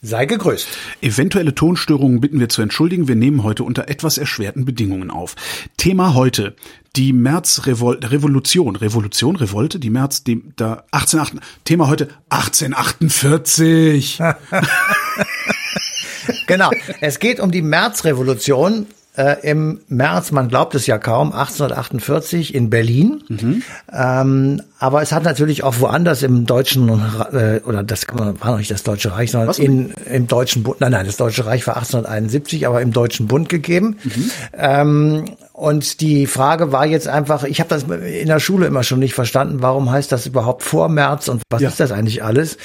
[0.00, 0.68] Sei gegrüßt.
[1.00, 3.08] Eventuelle Tonstörungen bitten wir zu entschuldigen.
[3.08, 5.34] Wir nehmen heute unter etwas erschwerten Bedingungen auf.
[5.76, 6.54] Thema heute.
[6.94, 8.76] Die Märzrevolution.
[8.76, 14.20] Revolution, Revolte, die März, die, da, 18, Thema heute 1848.
[16.46, 16.70] genau.
[17.00, 18.86] Es geht um die Märzrevolution
[19.18, 23.24] äh, im März, man glaubt es ja kaum, 1848 in Berlin.
[23.28, 23.62] Mhm.
[23.92, 28.52] Ähm, aber es hat natürlich auch woanders im deutschen äh, oder das kann man, war
[28.52, 30.80] noch nicht das Deutsche Reich, sondern in, im Deutschen Bund.
[30.80, 33.96] Nein, nein, das Deutsche Reich war 1871, aber im Deutschen Bund gegeben.
[34.04, 34.30] Mhm.
[34.56, 35.24] Ähm,
[35.58, 39.14] und die Frage war jetzt einfach, ich habe das in der Schule immer schon nicht
[39.14, 41.68] verstanden, warum heißt das überhaupt vor März und was ja.
[41.68, 42.58] ist das eigentlich alles?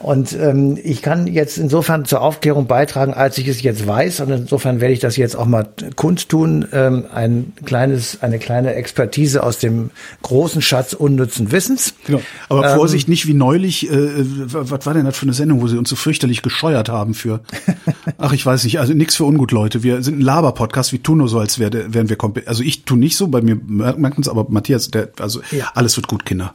[0.00, 4.18] Und ähm, ich kann jetzt insofern zur Aufklärung beitragen, als ich es jetzt weiß.
[4.22, 6.66] Und insofern werde ich das jetzt auch mal kundtun.
[6.72, 9.90] Ähm, ein kleines, eine kleine Expertise aus dem
[10.22, 11.94] großen Schatz unnützen Wissens.
[12.04, 12.20] Genau.
[12.48, 15.68] Aber ähm, Vorsicht, nicht wie neulich, äh, was war denn das für eine Sendung, wo
[15.68, 17.42] sie uns so fürchterlich gescheuert haben für,
[18.18, 19.84] ach ich weiß nicht, also nichts für ungut Leute.
[19.84, 22.84] Wir sind ein Laber-Podcast, wir tun nur so, als wäre, wären wir komplett also ich
[22.84, 25.70] tu nicht so, bei mir merkt man es, aber Matthias, der, also ja.
[25.74, 26.54] alles wird gut, Kinder.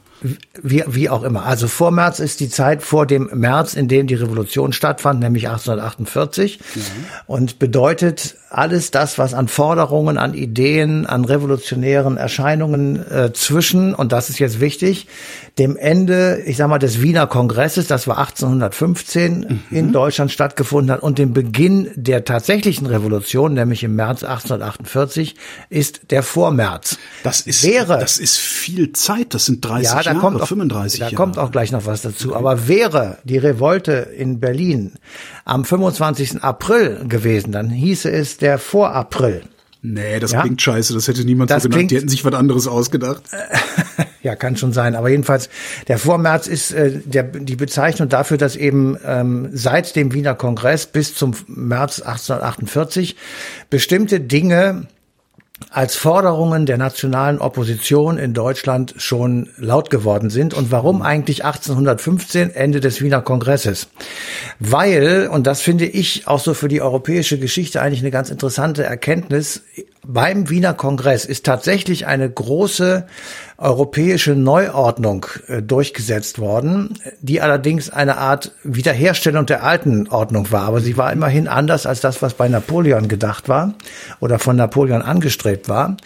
[0.62, 1.45] Wie, wie auch immer.
[1.45, 5.48] Also vor März ist die Zeit vor dem März, in dem die Revolution stattfand, nämlich
[5.48, 6.59] 1848.
[6.59, 6.81] Mhm.
[7.28, 14.12] Und bedeutet alles das, was an Forderungen, an Ideen, an revolutionären Erscheinungen äh, zwischen, und
[14.12, 15.08] das ist jetzt wichtig,
[15.58, 19.59] dem Ende, ich sag mal, des Wiener Kongresses, das war 1815 mhm.
[19.72, 25.36] in Deutschland stattgefunden hat, und dem Beginn der tatsächlichen Revolution, nämlich im März 1848,
[25.70, 26.98] ist der Vormärz.
[27.23, 31.00] Das ist, wäre, das ist viel Zeit, das sind 30 ja, Jahre, kommt auch, 35
[31.00, 31.16] da Jahre.
[31.16, 32.30] Kommt auch gleich noch was dazu.
[32.30, 32.38] Okay.
[32.38, 34.94] Aber wäre die Revolte in Berlin
[35.46, 36.44] am 25.
[36.44, 39.44] April gewesen, dann hieße es der Vorapril.
[39.88, 40.42] Nee, das ja?
[40.42, 41.92] klingt scheiße, das hätte niemand das so genannt.
[41.92, 43.22] Die hätten sich was anderes ausgedacht.
[44.24, 44.96] ja, kann schon sein.
[44.96, 45.50] Aber jedenfalls,
[45.88, 50.88] der Vormärz ist äh, der, die Bezeichnung dafür, dass eben ähm, seit dem Wiener Kongress
[50.88, 53.16] bis zum März 1848
[53.70, 54.88] bestimmte Dinge
[55.70, 60.54] als Forderungen der nationalen Opposition in Deutschland schon laut geworden sind.
[60.54, 63.88] Und warum eigentlich 1815, Ende des Wiener Kongresses?
[64.60, 68.84] Weil, und das finde ich auch so für die europäische Geschichte eigentlich eine ganz interessante
[68.84, 69.64] Erkenntnis,
[70.08, 73.08] beim Wiener Kongress ist tatsächlich eine große
[73.58, 80.64] europäische Neuordnung äh, durchgesetzt worden, die allerdings eine Art Wiederherstellung der alten Ordnung war.
[80.64, 83.74] Aber sie war immerhin anders als das, was bei Napoleon gedacht war
[84.20, 85.98] oder von Napoleon angestrebt war.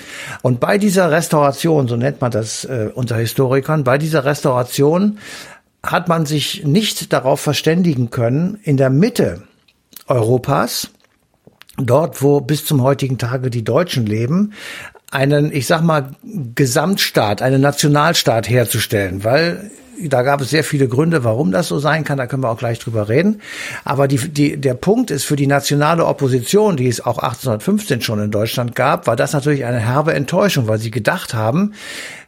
[0.42, 5.18] Und bei dieser Restauration, so nennt man das äh, unter Historikern, bei dieser Restauration
[5.82, 9.44] hat man sich nicht darauf verständigen können, in der Mitte
[10.08, 10.90] Europas,
[11.78, 14.54] dort, wo bis zum heutigen Tage die Deutschen leben,
[15.12, 16.12] einen, ich sag mal,
[16.56, 19.72] Gesamtstaat, einen Nationalstaat herzustellen, weil
[20.08, 22.18] da gab es sehr viele Gründe, warum das so sein kann.
[22.18, 23.42] Da können wir auch gleich drüber reden.
[23.84, 28.22] Aber die, die, der Punkt ist für die nationale Opposition, die es auch 1815 schon
[28.22, 31.74] in Deutschland gab, war das natürlich eine herbe Enttäuschung, weil sie gedacht haben,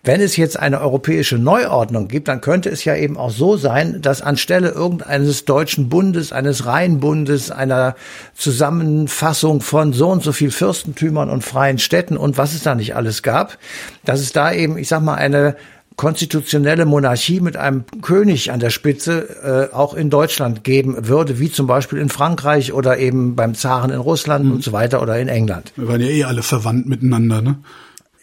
[0.04, 4.02] wenn es jetzt eine europäische Neuordnung gibt, dann könnte es ja eben auch so sein,
[4.02, 7.96] dass anstelle irgendeines deutschen Bundes, eines Rheinbundes, einer
[8.34, 12.96] Zusammenfassung von so und so viel Fürstentümern und freien Städten und was es da nicht
[12.96, 13.59] alles gab,
[14.03, 15.56] dass es da eben, ich sag mal, eine
[15.96, 21.52] konstitutionelle Monarchie mit einem König an der Spitze äh, auch in Deutschland geben würde, wie
[21.52, 24.52] zum Beispiel in Frankreich oder eben beim Zaren in Russland mhm.
[24.53, 25.74] und so weiter oder in England.
[25.75, 27.57] Wir waren ja eh alle verwandt miteinander, ne?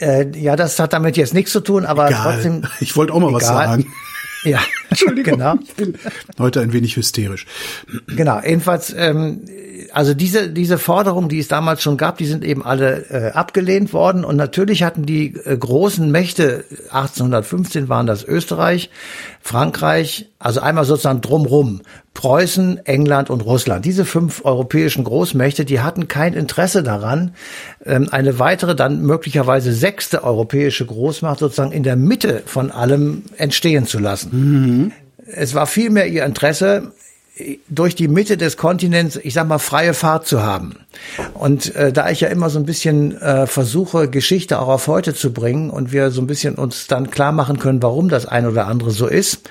[0.01, 2.34] Äh, ja, das hat damit jetzt nichts zu tun, aber egal.
[2.34, 2.62] trotzdem.
[2.81, 3.41] Ich wollte auch mal egal.
[3.41, 3.87] was sagen.
[4.45, 5.39] Ja, Entschuldigung.
[5.39, 5.56] Genau.
[5.61, 5.95] Ich bin
[6.39, 7.45] heute ein wenig hysterisch.
[8.06, 8.41] Genau.
[8.41, 9.41] Jedenfalls, ähm,
[9.99, 13.93] also diese diese Forderungen, die es damals schon gab, die sind eben alle äh, abgelehnt
[13.93, 14.25] worden.
[14.25, 16.62] Und natürlich hatten die äh, großen Mächte
[16.93, 18.91] 1815 waren das Österreich,
[19.41, 21.81] Frankreich, also einmal sozusagen drumrum
[22.15, 23.85] Preußen, England und Russland.
[23.85, 27.35] Diese fünf europäischen Großmächte, die hatten kein Interesse daran,
[27.85, 33.85] ähm, eine weitere, dann möglicherweise sechste europäische Großmacht sozusagen in der Mitte von allem entstehen
[33.85, 34.31] zu lassen.
[34.31, 34.93] Mhm.
[35.27, 36.93] Es war vielmehr ihr Interesse,
[37.69, 40.76] durch die Mitte des Kontinents, ich sag mal, freie Fahrt zu haben.
[41.35, 45.15] Und äh, da ich ja immer so ein bisschen äh, versuche, Geschichte auch auf heute
[45.15, 48.50] zu bringen und wir so ein bisschen uns dann klar machen können, warum das eine
[48.50, 49.49] oder andere so ist.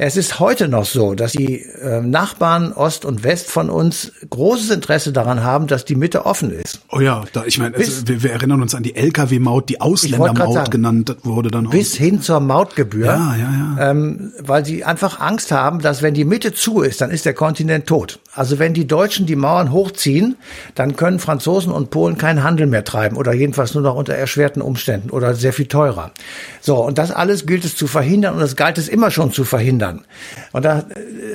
[0.00, 4.70] Es ist heute noch so, dass die äh, Nachbarn Ost und West von uns großes
[4.70, 6.82] Interesse daran haben, dass die Mitte offen ist.
[6.92, 10.70] Oh ja, da, ich meine, also, wir, wir erinnern uns an die Lkw-Maut, die Ausländermaut
[10.70, 11.72] genannt wurde dann auch.
[11.72, 13.06] Bis hin zur Mautgebühr.
[13.06, 13.90] Ja, ja, ja.
[13.90, 17.34] Ähm, weil sie einfach Angst haben, dass wenn die Mitte zu ist, dann ist der
[17.34, 18.20] Kontinent tot.
[18.34, 20.36] Also wenn die Deutschen die Mauern hochziehen,
[20.76, 24.62] dann können Franzosen und Polen keinen Handel mehr treiben oder jedenfalls nur noch unter erschwerten
[24.62, 26.12] Umständen oder sehr viel teurer.
[26.60, 29.44] So, und das alles gilt es zu verhindern und das galt es immer schon zu
[29.44, 30.04] verhindern.
[30.52, 30.84] Und da,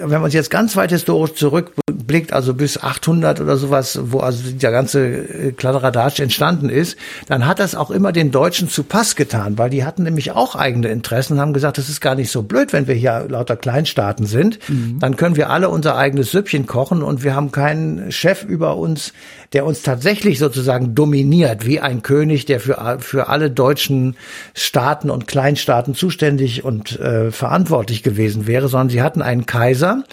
[0.01, 4.51] wenn man uns jetzt ganz weit historisch zurückblickt, also bis 800 oder sowas, wo also
[4.51, 6.97] der ganze äh, Kladderadatsch entstanden ist,
[7.27, 10.55] dann hat das auch immer den Deutschen zu Pass getan, weil die hatten nämlich auch
[10.55, 13.55] eigene Interessen und haben gesagt, das ist gar nicht so blöd, wenn wir hier lauter
[13.55, 14.59] Kleinstaaten sind.
[14.69, 14.99] Mhm.
[14.99, 19.13] Dann können wir alle unser eigenes Süppchen kochen und wir haben keinen Chef über uns,
[19.53, 24.15] der uns tatsächlich sozusagen dominiert, wie ein König, der für, für alle deutschen
[24.53, 30.03] Staaten und Kleinstaaten zuständig und äh, verantwortlich gewesen wäre, sondern sie hatten einen Kaiser,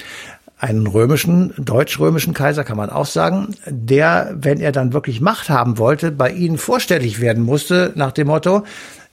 [0.59, 5.79] einen römischen, deutsch-römischen Kaiser kann man auch sagen, der, wenn er dann wirklich Macht haben
[5.79, 8.65] wollte, bei ihnen vorstellig werden musste nach dem Motto,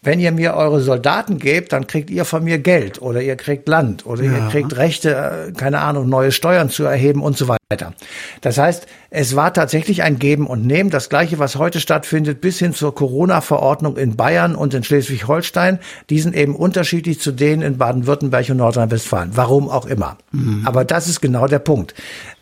[0.02, 3.68] wenn ihr mir eure Soldaten gebt, dann kriegt ihr von mir Geld oder ihr kriegt
[3.68, 4.38] Land oder ja.
[4.38, 7.94] ihr kriegt Rechte, äh, keine Ahnung, neue Steuern zu erheben und so weiter.
[8.42, 10.90] Das heißt, es war tatsächlich ein Geben und Nehmen.
[10.90, 15.80] Das Gleiche, was heute stattfindet, bis hin zur Corona-Verordnung in Bayern und in Schleswig-Holstein,
[16.10, 19.32] die sind eben unterschiedlich zu denen in Baden-Württemberg und Nordrhein-Westfalen.
[19.34, 20.18] Warum auch immer.
[20.32, 20.62] Mhm.
[20.66, 21.96] Aber das ist genau der Punkt.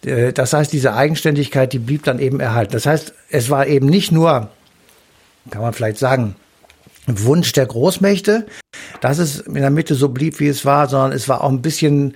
[0.06, 2.74] Äh, das heißt, diese Eigenständigkeit, die blieb dann eben erhalten.
[2.74, 4.50] Das heißt, es war eben nicht nur,
[5.50, 6.36] kann man vielleicht sagen,
[7.08, 8.46] Wunsch der Großmächte,
[9.02, 11.62] dass es in der Mitte so blieb, wie es war, sondern es war auch ein
[11.62, 12.16] bisschen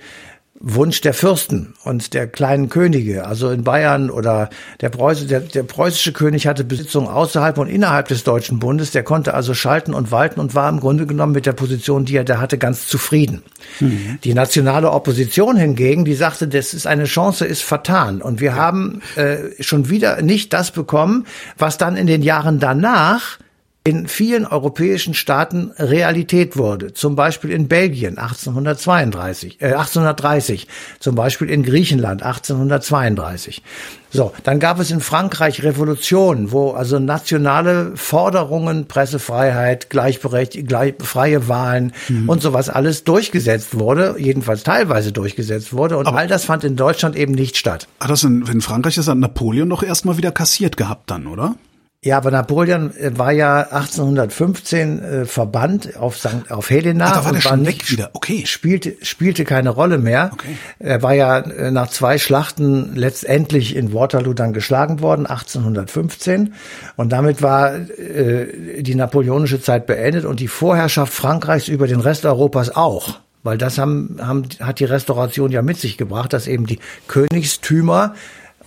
[0.62, 4.50] Wunsch der Fürsten und der kleinen Könige, also in Bayern oder
[4.82, 9.02] der, Preuß, der, der preußische König hatte Besitzung außerhalb und innerhalb des Deutschen Bundes, der
[9.02, 12.24] konnte also schalten und walten und war im Grunde genommen mit der Position, die er
[12.24, 13.42] da hatte, ganz zufrieden.
[13.80, 14.18] Mhm.
[14.22, 19.00] Die nationale Opposition hingegen, die sagte, das ist eine Chance, ist vertan und wir haben
[19.16, 21.24] äh, schon wieder nicht das bekommen,
[21.56, 23.38] was dann in den Jahren danach
[23.82, 26.92] in vielen europäischen Staaten Realität wurde.
[26.92, 30.68] Zum Beispiel in Belgien 1832, äh, 1830,
[30.98, 33.62] zum Beispiel in Griechenland 1832.
[34.10, 41.48] So, dann gab es in Frankreich Revolutionen, wo also nationale Forderungen, Pressefreiheit, Gleichberechtigung, gleich, freie
[41.48, 42.28] Wahlen mhm.
[42.28, 45.96] und sowas alles durchgesetzt wurde, jedenfalls teilweise durchgesetzt wurde.
[45.96, 47.88] Und Aber all das fand in Deutschland eben nicht statt.
[47.98, 51.54] Hat das in, in Frankreich das an Napoleon doch erstmal wieder kassiert gehabt dann, oder?
[52.02, 56.50] Ja, aber Napoleon äh, war ja 1815 äh, verbannt auf St.
[56.50, 58.08] auf Helena Ach, da war und war nicht, wieder.
[58.14, 58.46] Okay.
[58.46, 60.30] spielte spielte keine Rolle mehr.
[60.32, 60.56] Okay.
[60.78, 66.54] Er war ja äh, nach zwei Schlachten letztendlich in Waterloo dann geschlagen worden 1815
[66.96, 72.24] und damit war äh, die napoleonische Zeit beendet und die Vorherrschaft Frankreichs über den Rest
[72.24, 73.20] Europas auch.
[73.42, 78.14] Weil das haben, haben, hat die Restauration ja mit sich gebracht, dass eben die Königstümer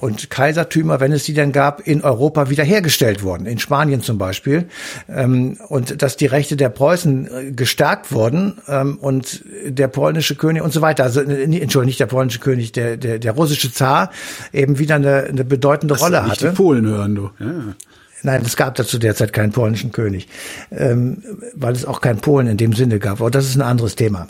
[0.03, 4.65] und Kaisertümer, wenn es die denn gab, in Europa wiederhergestellt wurden, in Spanien zum Beispiel,
[5.07, 10.61] ähm, und dass die Rechte der Preußen äh, gestärkt wurden ähm, und der polnische König
[10.61, 14.11] und so weiter, also äh, Entschuldigung, nicht der polnische König, der der, der russische Zar
[14.51, 16.49] eben wieder eine, eine bedeutende Rolle nicht hatte.
[16.49, 17.29] Die Polen hören du.
[17.39, 17.75] Ja.
[18.23, 20.27] Nein, es gab dazu derzeit keinen polnischen König,
[20.71, 21.23] ähm,
[21.55, 23.21] weil es auch keinen Polen in dem Sinne gab.
[23.21, 24.27] Aber das ist ein anderes Thema.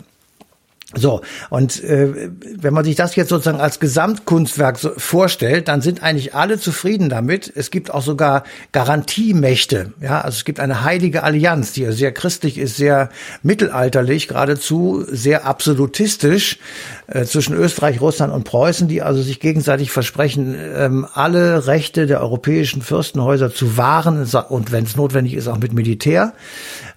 [0.96, 1.20] So,
[1.50, 6.34] und äh, wenn man sich das jetzt sozusagen als Gesamtkunstwerk so vorstellt, dann sind eigentlich
[6.34, 7.52] alle zufrieden damit.
[7.54, 9.92] Es gibt auch sogar Garantiemächte.
[10.00, 13.10] Ja, also es gibt eine heilige Allianz, die sehr christlich ist, sehr
[13.42, 16.58] mittelalterlich, geradezu sehr absolutistisch
[17.06, 22.20] äh, zwischen Österreich, Russland und Preußen, die also sich gegenseitig versprechen, ähm, alle Rechte der
[22.20, 26.32] europäischen Fürstenhäuser zu wahren und wenn es notwendig ist, auch mit Militär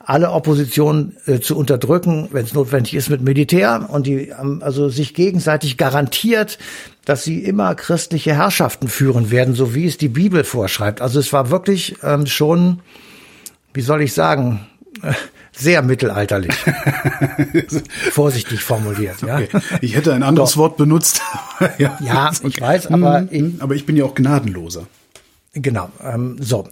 [0.08, 3.90] alle Opposition äh, zu unterdrücken, wenn es notwendig ist, mit Militär.
[3.92, 6.58] Und die haben also sich gegenseitig garantiert,
[7.04, 11.02] dass sie immer christliche Herrschaften führen werden, so wie es die Bibel vorschreibt.
[11.02, 12.80] Also es war wirklich ähm, schon,
[13.74, 14.66] wie soll ich sagen,
[15.52, 16.56] sehr mittelalterlich.
[18.12, 19.22] Vorsichtig formuliert.
[19.24, 19.40] Ja.
[19.40, 19.50] Okay.
[19.82, 20.58] Ich hätte ein anderes Doch.
[20.58, 21.22] Wort benutzt.
[21.80, 22.48] ja, ja okay.
[22.48, 24.88] ich weiß, aber ich, aber ich bin ja auch gnadenloser.
[25.52, 25.90] Genau.
[26.02, 26.70] Ähm, so.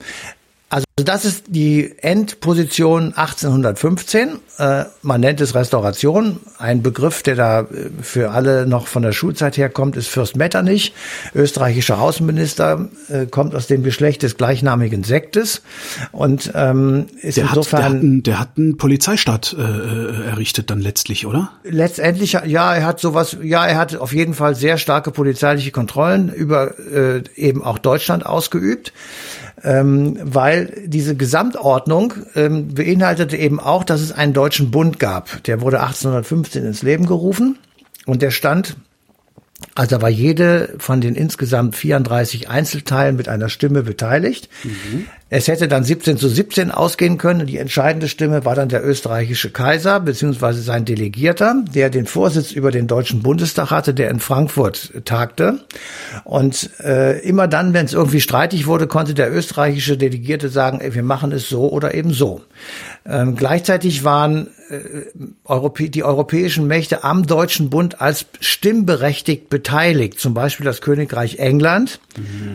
[0.70, 4.40] Also das ist die Endposition 1815.
[4.58, 6.40] Äh, man nennt es Restauration.
[6.58, 7.66] Ein Begriff, der da äh,
[8.02, 10.94] für alle noch von der Schulzeit herkommt, ist Fürst Metternich,
[11.36, 15.62] österreichischer Außenminister, äh, kommt aus dem Geschlecht des gleichnamigen Sektes
[16.12, 20.26] und ähm, ist Der hat, insofern der, hat einen, der hat einen Polizeistaat äh, äh,
[20.30, 21.52] errichtet dann letztlich, oder?
[21.64, 26.30] letztendlich, ja, er hat sowas, ja, er hat auf jeden Fall sehr starke polizeiliche Kontrollen
[26.30, 28.94] über äh, eben auch Deutschland ausgeübt,
[29.64, 35.44] ähm, weil diese Gesamtordnung ähm, beinhaltete eben auch, dass es einen deutschen Bund gab.
[35.44, 37.58] Der wurde 1815 ins Leben gerufen
[38.06, 38.76] und der stand
[39.74, 44.50] also war jede von den insgesamt 34 Einzelteilen mit einer Stimme beteiligt.
[45.38, 47.46] Es hätte dann 17 zu 17 ausgehen können.
[47.46, 52.72] Die entscheidende Stimme war dann der österreichische Kaiser beziehungsweise sein Delegierter, der den Vorsitz über
[52.72, 55.60] den Deutschen Bundestag hatte, der in Frankfurt tagte.
[56.24, 60.96] Und äh, immer dann, wenn es irgendwie streitig wurde, konnte der österreichische Delegierte sagen, ey,
[60.96, 62.40] wir machen es so oder eben so.
[63.06, 70.66] Ähm, gleichzeitig waren äh, die europäischen Mächte am Deutschen Bund als stimmberechtigt beteiligt, zum Beispiel
[70.66, 72.00] das Königreich England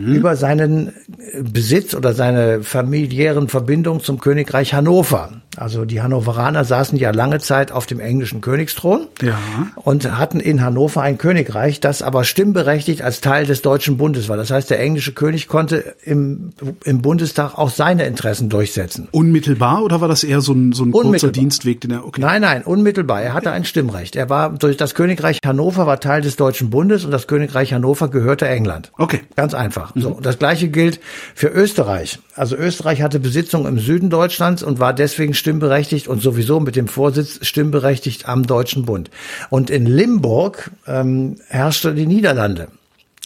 [0.07, 5.31] über seinen äh, Besitz oder seine familiären Verbindungen zum Königreich Hannover.
[5.57, 9.37] Also die Hannoveraner saßen ja lange Zeit auf dem englischen Königsthron Ja.
[9.75, 14.37] und hatten in Hannover ein Königreich, das aber stimmberechtigt als Teil des Deutschen Bundes war.
[14.37, 16.53] Das heißt, der englische König konnte im,
[16.85, 19.09] im Bundestag auch seine Interessen durchsetzen.
[19.11, 21.33] Unmittelbar oder war das eher so ein, so ein kurzer.
[21.33, 22.21] Dienstweg, den er, okay.
[22.21, 23.21] Nein, nein, unmittelbar.
[23.21, 24.15] Er hatte ein Stimmrecht.
[24.15, 28.09] Er war durch das Königreich Hannover war Teil des Deutschen Bundes und das Königreich Hannover
[28.09, 28.93] gehörte England.
[28.97, 29.21] Okay.
[29.35, 29.91] Ganz einfach.
[29.97, 31.01] So, das gleiche gilt
[31.35, 32.21] für Österreich.
[32.37, 36.89] Also Österreich hatte Besitzung im Süden Deutschlands und war deswegen stimmberechtigt und sowieso mit dem
[36.89, 39.11] Vorsitz stimmberechtigt am Deutschen Bund.
[39.49, 42.69] Und in Limburg ähm, herrschte die Niederlande.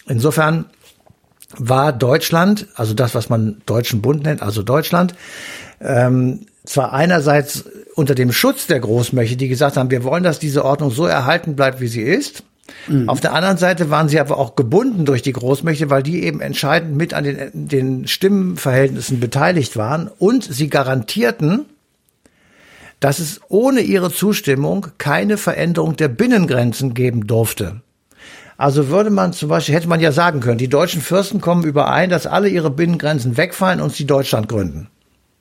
[0.06, 0.66] Insofern
[1.56, 5.14] war Deutschland, also das, was man Deutschen Bund nennt, also Deutschland,
[5.80, 7.64] ähm, zwar einerseits
[7.94, 11.56] unter dem Schutz der Großmächte, die gesagt haben, wir wollen, dass diese Ordnung so erhalten
[11.56, 12.42] bleibt, wie sie ist.
[13.06, 16.40] Auf der anderen Seite waren sie aber auch gebunden durch die Großmächte, weil die eben
[16.40, 21.66] entscheidend mit an den, den Stimmenverhältnissen beteiligt waren und sie garantierten,
[23.00, 27.82] dass es ohne ihre Zustimmung keine Veränderung der Binnengrenzen geben durfte.
[28.56, 32.08] Also würde man zum Beispiel, hätte man ja sagen können, die deutschen Fürsten kommen überein,
[32.08, 34.88] dass alle ihre Binnengrenzen wegfallen und sie Deutschland gründen.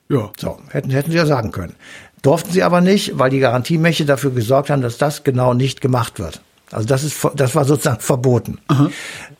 [0.08, 0.30] Ja.
[0.38, 1.74] So, hätten, hätten sie ja sagen können.
[2.22, 6.18] Durften sie aber nicht, weil die Garantiemächte dafür gesorgt haben, dass das genau nicht gemacht
[6.18, 6.40] wird.
[6.74, 8.58] Also das ist, das war sozusagen verboten.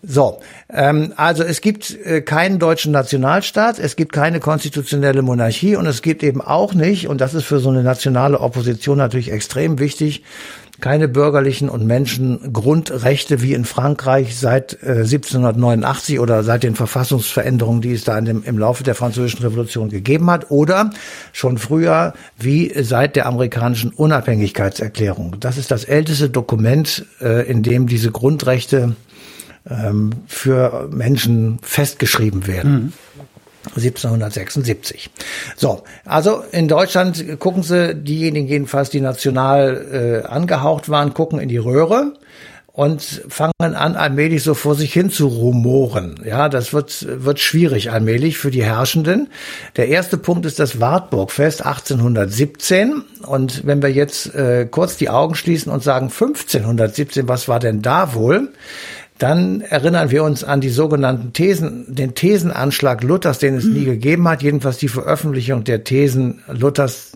[0.02, 5.86] So, ähm, also es gibt äh, keinen deutschen Nationalstaat, es gibt keine konstitutionelle Monarchie und
[5.86, 9.78] es gibt eben auch nicht, und das ist für so eine nationale Opposition natürlich extrem
[9.78, 10.22] wichtig,
[10.80, 17.92] keine bürgerlichen und Menschengrundrechte wie in Frankreich seit äh, 1789 oder seit den Verfassungsveränderungen, die
[17.92, 20.90] es da dem, im Laufe der Französischen Revolution gegeben hat, oder
[21.32, 25.36] schon früher wie seit der amerikanischen Unabhängigkeitserklärung.
[25.40, 28.96] Das ist das älteste Dokument, äh, in dem diese Grundrechte
[29.68, 32.92] ähm, für Menschen festgeschrieben werden.
[33.68, 35.10] 1776.
[35.56, 41.48] So, also in Deutschland gucken Sie, diejenigen jedenfalls, die national äh, angehaucht waren, gucken in
[41.48, 42.12] die Röhre
[42.74, 46.20] und fangen an, allmählich so vor sich hin zu rumoren.
[46.26, 49.28] Ja, das wird, wird schwierig allmählich für die Herrschenden.
[49.76, 53.04] Der erste Punkt ist das Wartburgfest 1817.
[53.24, 57.80] Und wenn wir jetzt äh, kurz die Augen schließen und sagen 1517, was war denn
[57.80, 58.48] da wohl?
[59.24, 64.28] Dann erinnern wir uns an die sogenannten Thesen, den Thesenanschlag Luthers, den es nie gegeben
[64.28, 67.12] hat, jedenfalls die Veröffentlichung der Thesen Luthers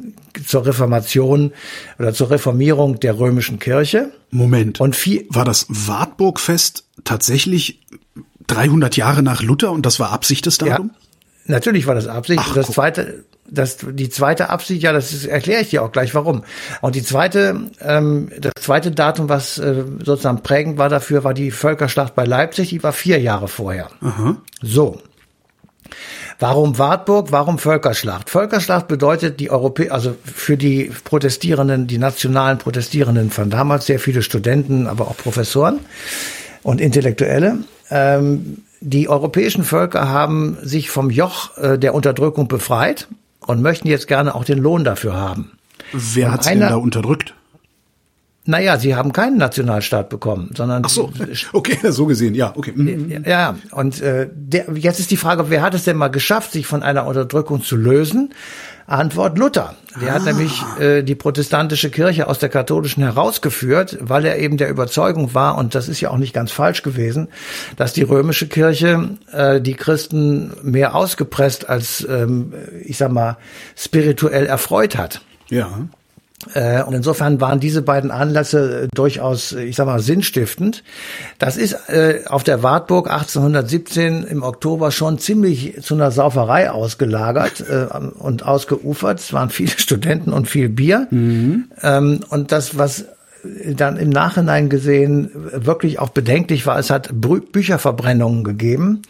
[0.47, 1.53] zur Reformation
[1.99, 4.11] oder zur Reformierung der römischen Kirche.
[4.31, 4.81] Moment.
[4.81, 7.83] Und viel, war das Wartburgfest tatsächlich
[8.47, 10.93] 300 Jahre nach Luther und das war Absicht des ja, Datum?
[11.45, 12.41] natürlich war das Absicht.
[12.43, 16.45] Ach, das zweite, das, die zweite Absicht, ja, das erkläre ich dir auch gleich warum.
[16.81, 21.50] Und die zweite, ähm, das zweite Datum, was äh, sozusagen prägend war dafür, war die
[21.50, 23.88] Völkerschlacht bei Leipzig, die war vier Jahre vorher.
[24.62, 25.00] So.
[26.38, 27.33] Warum Wartburg?
[27.33, 28.31] Warum Völkerschlacht?
[28.31, 34.23] Völkerschlacht bedeutet die Europä also für die Protestierenden, die nationalen Protestierenden von damals, sehr viele
[34.23, 35.81] Studenten, aber auch Professoren
[36.62, 37.59] und Intellektuelle.
[37.90, 43.09] Ähm, die europäischen Völker haben sich vom Joch äh, der Unterdrückung befreit
[43.49, 45.52] und möchten jetzt gerne auch den Lohn dafür haben.
[45.93, 47.35] Wer hat's denn da unterdrückt?
[48.45, 50.83] Naja, sie haben keinen Nationalstaat bekommen, sondern.
[50.85, 51.11] Ach so,
[51.52, 52.73] okay, so gesehen, ja, okay.
[52.75, 53.25] Mhm.
[53.26, 56.67] Ja, und äh, der, jetzt ist die Frage, wer hat es denn mal geschafft, sich
[56.67, 58.35] von einer Unterdrückung zu lösen?
[58.88, 59.75] Antwort Luther.
[60.00, 60.14] Der ah.
[60.14, 65.35] hat nämlich äh, die protestantische Kirche aus der katholischen herausgeführt, weil er eben der Überzeugung
[65.35, 67.28] war, und das ist ja auch nicht ganz falsch gewesen,
[67.76, 73.37] dass die römische Kirche äh, die Christen mehr ausgepresst als, ähm, ich sag mal,
[73.76, 75.21] spirituell erfreut hat.
[75.50, 75.68] Ja.
[76.54, 80.85] Äh, und insofern waren diese beiden Anlässe äh, durchaus, äh, ich sag mal, sinnstiftend.
[81.38, 81.76] Das ist
[82.26, 87.64] auf der Wartburg 1817 im Oktober schon ziemlich zu einer Sauferei ausgelagert
[88.18, 89.21] und ausgeufert.
[89.21, 91.09] Es waren viele Studenten und viel Bier.
[91.11, 91.64] Mhm.
[91.83, 93.07] Ähm, und das, was
[93.45, 99.02] dann im Nachhinein gesehen wirklich auch bedenklich war, es hat Bücherverbrennungen gegeben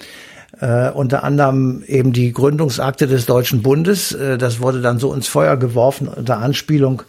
[0.60, 4.12] äh, unter anderem eben die Gründungsakte des Deutschen Bundes.
[4.12, 7.02] Äh, das wurde dann so ins Feuer geworfen unter Anspielung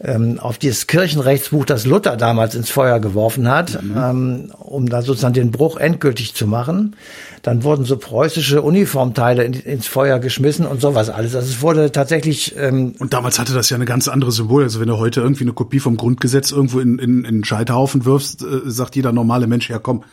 [0.00, 3.94] ähm, auf dieses Kirchenrechtsbuch, das Luther damals ins Feuer geworfen hat, mhm.
[3.96, 6.94] ähm, um da sozusagen den Bruch endgültig zu machen.
[7.42, 11.34] Dann wurden so preußische Uniformteile in, ins Feuer geschmissen und sowas alles.
[11.34, 12.54] Also es wurde tatsächlich.
[12.56, 14.62] Ähm, und damals hatte das ja eine ganz andere Symbol.
[14.62, 18.42] Also wenn du heute irgendwie eine Kopie vom Grundgesetz irgendwo in, in, in Scheiterhaufen wirfst,
[18.42, 20.04] äh, sagt jeder normale Mensch, ja komm,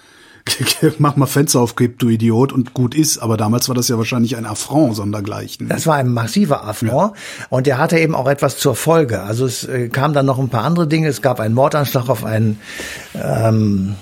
[1.00, 3.18] mach mal Fenster auf, du Idiot, und gut ist.
[3.18, 5.68] Aber damals war das ja wahrscheinlich ein Affront sondergleichen.
[5.68, 7.16] Das war ein massiver Affront.
[7.16, 7.48] Ja.
[7.50, 9.22] Und der hatte eben auch etwas zur Folge.
[9.22, 11.08] Also es äh, kam dann noch ein paar andere Dinge.
[11.08, 12.60] Es gab einen Mordanschlag auf einen,
[13.16, 13.96] ähm,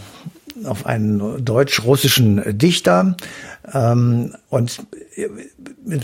[0.66, 3.16] auf einen deutsch-russischen Dichter.
[3.74, 4.86] Ähm, und
[5.16, 5.28] äh,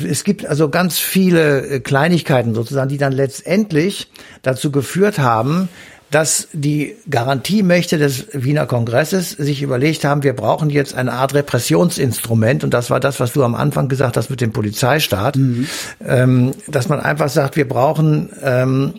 [0.08, 4.10] es gibt also ganz viele äh, Kleinigkeiten sozusagen, die dann letztendlich
[4.42, 5.68] dazu geführt haben,
[6.12, 12.64] dass die Garantiemächte des Wiener Kongresses sich überlegt haben, wir brauchen jetzt eine Art Repressionsinstrument
[12.64, 15.68] und das war das, was du am Anfang gesagt hast mit dem Polizeistaat, mhm.
[16.06, 18.94] ähm, dass man einfach sagt, wir brauchen ähm,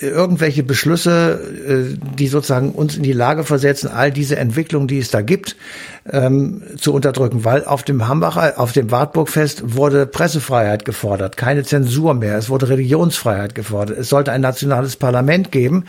[0.00, 5.10] irgendwelche Beschlüsse, äh, die sozusagen uns in die Lage versetzen, all diese Entwicklungen, die es
[5.10, 5.56] da gibt,
[6.10, 7.44] ähm, zu unterdrücken.
[7.44, 12.68] Weil auf dem Hambacher, auf dem Wartburgfest wurde Pressefreiheit gefordert, keine Zensur mehr, es wurde
[12.68, 15.84] Religionsfreiheit gefordert, es sollte ein nationales Parlament geben,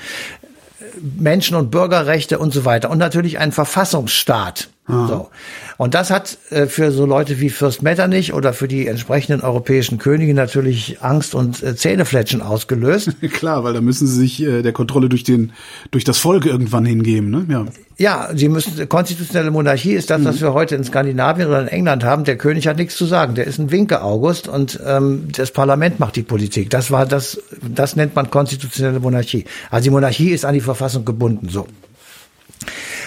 [1.18, 4.70] Menschen- und Bürgerrechte und so weiter und natürlich ein Verfassungsstaat.
[4.88, 5.08] Ah.
[5.08, 5.30] So.
[5.78, 9.98] Und das hat äh, für so Leute wie Fürst Metternich oder für die entsprechenden europäischen
[9.98, 13.12] Könige natürlich Angst und äh, Zähnefletschen ausgelöst.
[13.34, 15.54] Klar, weil da müssen sie sich äh, der Kontrolle durch den
[15.92, 17.46] durch das Volk irgendwann hingeben, ne?
[17.50, 17.66] Ja.
[17.98, 20.26] Ja, sie müssen konstitutionelle Monarchie ist das, mhm.
[20.26, 22.24] was wir heute in Skandinavien oder in England haben.
[22.24, 23.36] Der König hat nichts zu sagen.
[23.36, 26.72] Der ist ein Winke August und ähm, das Parlament macht die Politik.
[26.72, 29.46] Das war das, das nennt man konstitutionelle Monarchie.
[29.70, 31.50] Also die Monarchie ist an die Verfassung gebunden.
[31.50, 31.68] So.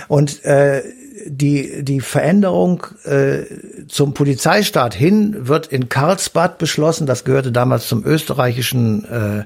[0.08, 0.82] Und äh,
[1.26, 3.44] die, die Veränderung äh,
[3.87, 7.06] zum Polizeistaat hin wird in Karlsbad beschlossen.
[7.06, 9.44] Das gehörte damals zum österreichischen äh,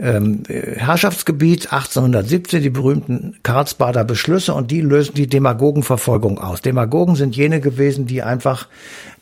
[0.00, 6.62] ähm, Herrschaftsgebiet 1817, die berühmten Karlsbader Beschlüsse und die lösen die Demagogenverfolgung aus.
[6.62, 8.66] Demagogen sind jene gewesen, die einfach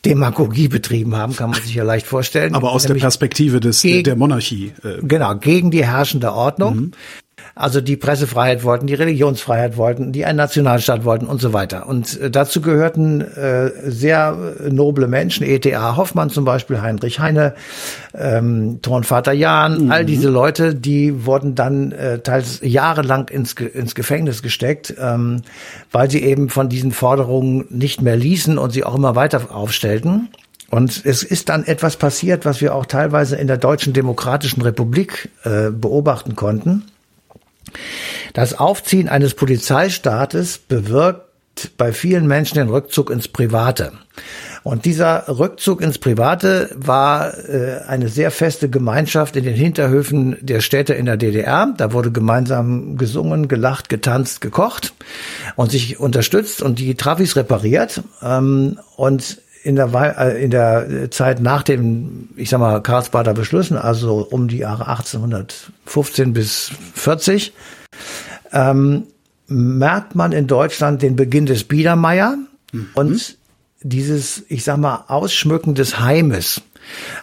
[0.04, 2.54] Demagogie betrieben haben, kann man sich ja leicht vorstellen.
[2.54, 4.72] Aber aus der Perspektive des, gegen, der Monarchie.
[4.82, 5.02] Äh.
[5.02, 6.76] Genau, gegen die herrschende Ordnung.
[6.76, 6.92] Mhm
[7.54, 11.86] also die Pressefreiheit wollten, die Religionsfreiheit wollten, die einen Nationalstaat wollten und so weiter.
[11.86, 14.36] Und äh, dazu gehörten äh, sehr
[14.68, 15.96] noble Menschen, E.T.A.
[15.96, 17.54] Hoffmann zum Beispiel, Heinrich Heine,
[18.14, 19.90] ähm, Turnvater Jahn, mhm.
[19.90, 25.42] all diese Leute, die wurden dann äh, teils jahrelang ins, ins Gefängnis gesteckt, ähm,
[25.92, 30.28] weil sie eben von diesen Forderungen nicht mehr ließen und sie auch immer weiter aufstellten.
[30.70, 35.28] Und es ist dann etwas passiert, was wir auch teilweise in der Deutschen Demokratischen Republik
[35.44, 36.84] äh, beobachten konnten.
[38.32, 41.26] Das Aufziehen eines Polizeistaates bewirkt
[41.78, 43.92] bei vielen Menschen den Rückzug ins Private.
[44.62, 50.60] Und dieser Rückzug ins Private war äh, eine sehr feste Gemeinschaft in den Hinterhöfen der
[50.60, 51.72] Städte in der DDR.
[51.76, 54.92] Da wurde gemeinsam gesungen, gelacht, getanzt, gekocht
[55.54, 58.02] und sich unterstützt und die Travis repariert.
[58.22, 63.76] Ähm, und in der, äh, in der Zeit nach dem, ich sag mal, Karlsbader Beschlüssen,
[63.76, 67.52] also um die Jahre 1815 bis 40,
[68.52, 69.08] ähm,
[69.48, 72.36] merkt man in Deutschland den Beginn des Biedermeier
[72.72, 72.88] mhm.
[72.94, 73.36] und
[73.82, 76.62] dieses, ich sag mal, Ausschmücken des Heimes.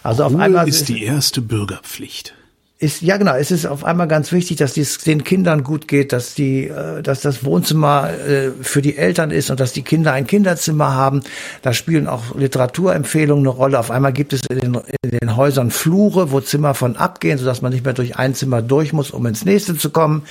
[0.03, 2.33] Also Ruhe auf einmal ist die erste Bürgerpflicht
[2.83, 6.11] ist ja genau, es ist auf einmal ganz wichtig, dass es den Kindern gut geht,
[6.11, 10.11] dass die, äh, dass das Wohnzimmer äh, für die Eltern ist und dass die Kinder
[10.11, 11.23] ein Kinderzimmer haben.
[11.61, 13.79] Da spielen auch Literaturempfehlungen eine Rolle.
[13.79, 17.61] Auf einmal gibt es in den, in den Häusern Flure, wo Zimmer von abgehen, sodass
[17.61, 20.23] man nicht mehr durch ein Zimmer durch muss, um ins nächste zu kommen.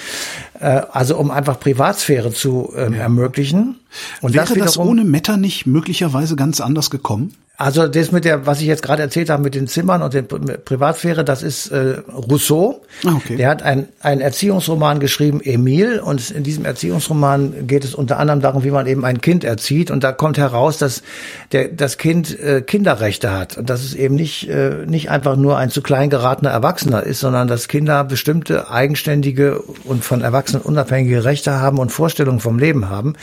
[0.60, 3.00] Äh, also um einfach Privatsphäre zu ähm, ja.
[3.00, 3.76] ermöglichen.
[4.20, 7.34] Und Wäre das, das ohne Metternich möglicherweise ganz anders gekommen?
[7.62, 10.22] Also das mit der, was ich jetzt gerade erzählt habe mit den Zimmern und der
[10.22, 12.82] Privatsphäre, das ist äh, Rousseau.
[13.06, 13.36] Ah, okay.
[13.36, 18.40] Der hat ein, einen Erziehungsroman geschrieben, Emile, und in diesem Erziehungsroman geht es unter anderem
[18.40, 19.92] darum, wie man eben ein Kind erzieht.
[19.92, 21.04] Und da kommt heraus, dass
[21.52, 25.56] der, das Kind äh, Kinderrechte hat und dass es eben nicht äh, nicht einfach nur
[25.56, 31.24] ein zu klein geratener Erwachsener ist, sondern dass Kinder bestimmte eigenständige und von Erwachsenen unabhängige
[31.24, 33.14] Rechte haben und Vorstellungen vom Leben haben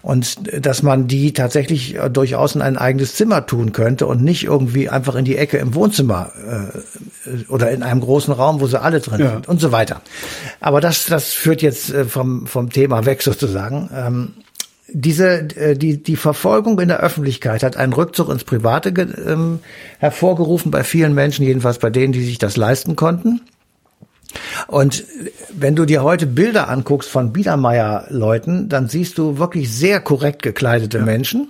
[0.00, 4.88] und dass man die tatsächlich durchaus in ein eigenes Zimmer tun könnte und nicht irgendwie
[4.88, 6.32] einfach in die Ecke im Wohnzimmer
[7.26, 9.32] äh, oder in einem großen Raum, wo sie alle drin ja.
[9.32, 10.00] sind und so weiter.
[10.60, 13.90] Aber das, das führt jetzt äh, vom, vom Thema weg sozusagen.
[13.94, 14.32] Ähm,
[14.88, 19.60] diese, äh, die, die Verfolgung in der Öffentlichkeit hat einen Rückzug ins Private ähm,
[19.98, 23.40] hervorgerufen bei vielen Menschen, jedenfalls bei denen, die sich das leisten konnten.
[24.66, 25.04] Und
[25.52, 30.98] wenn du dir heute Bilder anguckst von Biedermeier-Leuten, dann siehst du wirklich sehr korrekt gekleidete
[30.98, 31.04] ja.
[31.04, 31.48] Menschen.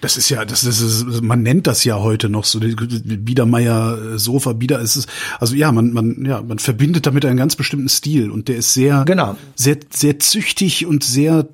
[0.00, 4.80] Das ist ja, das ist, man nennt das ja heute noch so, Biedermeier Sofa, Bieder
[4.80, 5.06] ist es,
[5.38, 8.74] also ja, man, man, ja, man verbindet damit einen ganz bestimmten Stil und der ist
[8.74, 9.36] sehr, genau.
[9.54, 11.48] sehr, sehr züchtig und sehr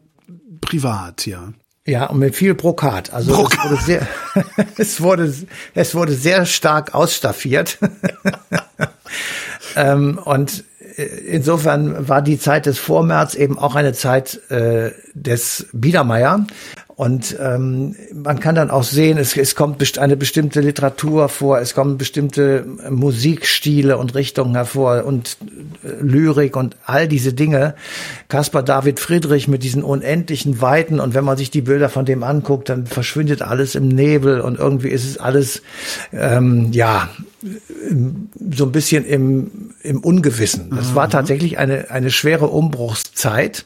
[0.60, 1.52] privat, ja.
[1.84, 3.12] Ja, und mit viel Brokat.
[3.12, 3.64] Also Brokat.
[3.64, 4.08] Es, wurde sehr,
[4.78, 5.34] es wurde,
[5.74, 7.78] es wurde sehr stark ausstaffiert.
[9.76, 10.64] ähm, und
[10.96, 16.46] äh, insofern war die Zeit des Vormärz eben auch eine Zeit äh, des Biedermeier.
[16.94, 21.74] Und ähm, man kann dann auch sehen, es, es kommt eine bestimmte Literatur vor, es
[21.74, 25.38] kommen bestimmte Musikstile und Richtungen hervor und
[25.84, 27.74] äh, Lyrik und all diese Dinge.
[28.28, 32.22] Caspar David Friedrich mit diesen unendlichen Weiten und wenn man sich die Bilder von dem
[32.22, 35.62] anguckt, dann verschwindet alles im Nebel und irgendwie ist es alles
[36.12, 37.08] ähm, ja
[38.54, 40.70] so ein bisschen im, im Ungewissen.
[40.70, 40.94] Das mhm.
[40.94, 43.64] war tatsächlich eine, eine schwere Umbruchszeit.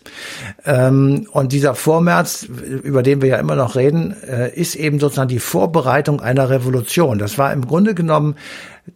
[0.65, 2.49] Ähm, und dieser Vormärz,
[2.83, 7.19] über den wir ja immer noch reden, äh, ist eben sozusagen die Vorbereitung einer Revolution.
[7.19, 8.37] Das war im Grunde genommen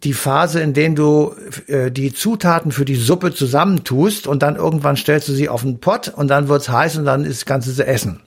[0.03, 1.35] die Phase, in der du
[1.67, 5.79] äh, die Zutaten für die Suppe zusammentust und dann irgendwann stellst du sie auf den
[5.79, 8.21] Pott und dann wird's heiß und dann ist das Ganze zu essen.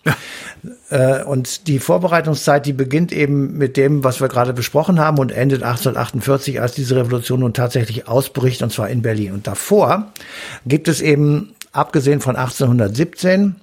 [0.91, 5.33] Äh, und die Vorbereitungszeit, die beginnt eben mit dem, was wir gerade besprochen haben und
[5.33, 9.33] endet 1848, als diese Revolution nun tatsächlich ausbricht und zwar in Berlin.
[9.33, 10.13] Und davor
[10.67, 13.57] gibt es eben, abgesehen von 1817,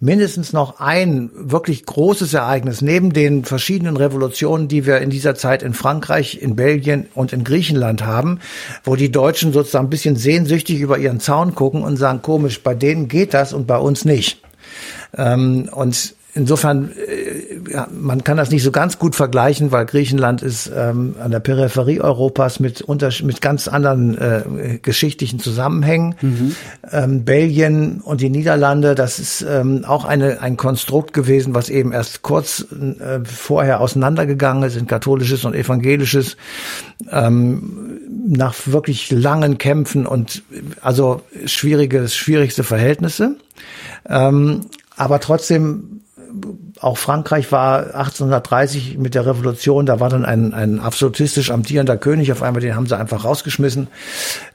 [0.00, 5.62] mindestens noch ein wirklich großes Ereignis neben den verschiedenen Revolutionen, die wir in dieser Zeit
[5.62, 8.40] in Frankreich, in Belgien und in Griechenland haben,
[8.82, 12.74] wo die Deutschen sozusagen ein bisschen sehnsüchtig über ihren Zaun gucken und sagen, komisch, bei
[12.74, 14.40] denen geht das und bei uns nicht.
[15.16, 17.39] Ähm, und insofern, äh,
[17.70, 21.40] ja, man kann das nicht so ganz gut vergleichen, weil Griechenland ist ähm, an der
[21.40, 26.16] Peripherie Europas mit, unter, mit ganz anderen äh, geschichtlichen Zusammenhängen.
[26.20, 26.56] Mhm.
[26.90, 31.92] Ähm, Belgien und die Niederlande, das ist ähm, auch eine, ein Konstrukt gewesen, was eben
[31.92, 36.36] erst kurz äh, vorher auseinandergegangen ist in katholisches und evangelisches,
[37.10, 40.42] ähm, nach wirklich langen Kämpfen und
[40.80, 43.36] also schwierige, schwierigste Verhältnisse.
[44.08, 44.62] Ähm,
[44.96, 46.00] aber trotzdem
[46.80, 52.32] auch Frankreich war 1830 mit der Revolution, da war dann ein, ein absolutistisch amtierender König,
[52.32, 53.88] auf einmal den haben sie einfach rausgeschmissen.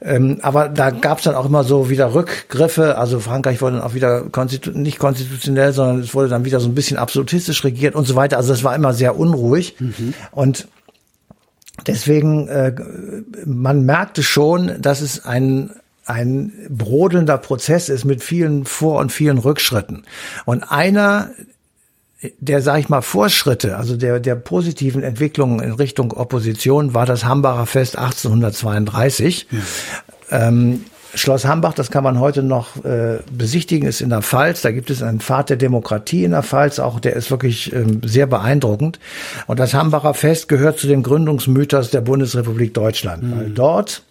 [0.02, 3.84] Ähm, aber da gab es dann auch immer so wieder Rückgriffe, also Frankreich wurde dann
[3.84, 7.94] auch wieder konstitu nicht konstitutionell, sondern es wurde dann wieder so ein bisschen absolutistisch regiert
[7.94, 8.38] und so weiter.
[8.38, 9.76] Also es war immer sehr unruhig.
[9.78, 10.14] Mhm.
[10.32, 10.68] Und
[11.86, 12.74] deswegen, äh,
[13.44, 15.70] man merkte schon, dass es ein
[16.08, 20.04] ein brodelnder Prozess ist mit vielen Vor- und vielen Rückschritten.
[20.44, 21.30] Und einer
[22.38, 27.24] der, sag ich mal, Vorschritte, also der, der positiven Entwicklungen in Richtung Opposition war das
[27.24, 29.46] Hambacher Fest 1832.
[29.50, 30.48] Ja.
[30.48, 34.60] Ähm, Schloss Hambach, das kann man heute noch äh, besichtigen, ist in der Pfalz.
[34.60, 38.02] Da gibt es einen Pfad der Demokratie in der Pfalz, auch der ist wirklich ähm,
[38.04, 38.98] sehr beeindruckend.
[39.46, 43.36] Und das Hambacher Fest gehört zu dem Gründungsmythos der Bundesrepublik Deutschland, mhm.
[43.36, 44.02] weil dort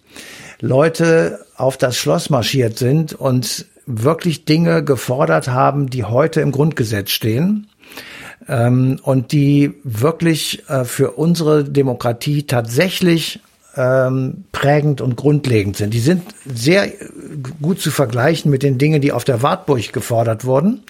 [0.60, 7.10] Leute auf das Schloss marschiert sind und wirklich Dinge gefordert haben, die heute im Grundgesetz
[7.10, 7.68] stehen
[8.48, 13.40] ähm, und die wirklich äh, für unsere Demokratie tatsächlich
[13.76, 15.92] ähm, prägend und grundlegend sind.
[15.92, 16.90] Die sind sehr
[17.60, 20.82] gut zu vergleichen mit den Dingen, die auf der Wartburg gefordert wurden.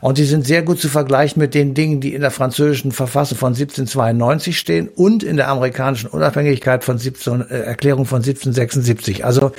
[0.00, 3.36] Und die sind sehr gut zu vergleichen mit den Dingen, die in der französischen Verfassung
[3.36, 9.24] von 1792 stehen und in der amerikanischen Unabhängigkeit von 17, äh, Erklärung von 1776.
[9.24, 9.52] Also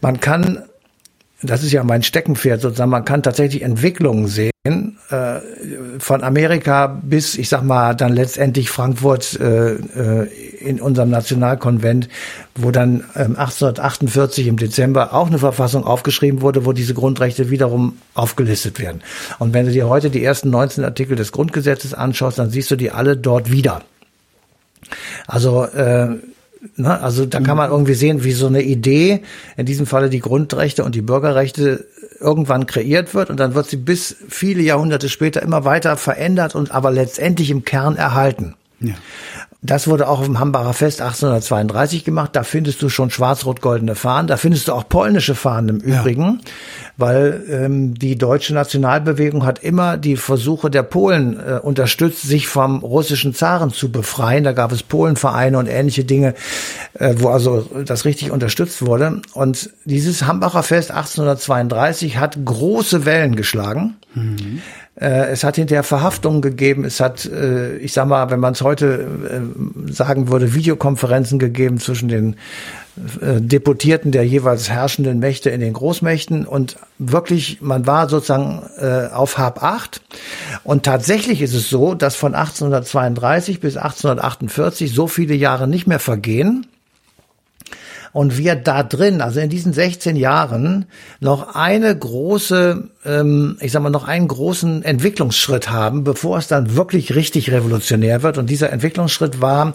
[0.00, 0.64] man kann
[1.42, 4.50] das ist ja mein Steckenpferd sozusagen, man kann tatsächlich Entwicklungen sehen,
[5.10, 5.40] äh,
[5.98, 12.08] von Amerika bis, ich sag mal, dann letztendlich Frankfurt äh, äh in unserem Nationalkonvent,
[12.56, 17.98] wo dann ähm, 1848 im Dezember auch eine Verfassung aufgeschrieben wurde, wo diese Grundrechte wiederum
[18.14, 19.00] aufgelistet werden.
[19.38, 22.76] Und wenn du dir heute die ersten 19 Artikel des Grundgesetzes anschaust, dann siehst du
[22.76, 23.82] die alle dort wieder.
[25.28, 26.16] Also äh,
[26.76, 27.00] Ne?
[27.00, 29.22] Also da kann man irgendwie sehen, wie so eine Idee,
[29.56, 31.86] in diesem Falle die Grundrechte und die Bürgerrechte,
[32.18, 36.70] irgendwann kreiert wird und dann wird sie bis viele Jahrhunderte später immer weiter verändert und
[36.70, 38.54] aber letztendlich im Kern erhalten.
[38.80, 38.94] Ja.
[39.66, 42.30] Das wurde auch auf dem Hambacher Fest 1832 gemacht.
[42.34, 44.28] Da findest du schon schwarz-rot-goldene Fahnen.
[44.28, 46.50] Da findest du auch polnische Fahnen im Übrigen, ja.
[46.96, 52.78] weil ähm, die deutsche Nationalbewegung hat immer die Versuche der Polen äh, unterstützt, sich vom
[52.78, 54.44] russischen Zaren zu befreien.
[54.44, 56.34] Da gab es Polenvereine und ähnliche Dinge,
[56.94, 59.20] äh, wo also das richtig unterstützt wurde.
[59.34, 63.96] Und dieses Hambacher Fest 1832 hat große Wellen geschlagen.
[64.14, 64.62] Mhm.
[64.98, 66.84] Äh, es hat hinterher Verhaftungen gegeben.
[66.84, 71.78] Es hat, äh, ich sag mal, wenn man es heute äh, sagen würde, Videokonferenzen gegeben
[71.78, 72.36] zwischen den
[73.20, 78.62] Deputierten der jeweils herrschenden Mächte in den Großmächten und wirklich, man war sozusagen
[79.12, 80.00] auf Hab 8.
[80.64, 85.98] Und tatsächlich ist es so, dass von 1832 bis 1848 so viele Jahre nicht mehr
[85.98, 86.66] vergehen,
[88.16, 90.86] und wir da drin, also in diesen 16 Jahren,
[91.20, 96.74] noch eine große, ähm, ich sag mal, noch einen großen Entwicklungsschritt haben, bevor es dann
[96.74, 98.38] wirklich richtig revolutionär wird.
[98.38, 99.74] Und dieser Entwicklungsschritt war